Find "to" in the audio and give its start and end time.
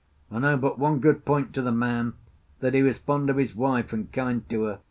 1.53-1.61, 4.49-4.63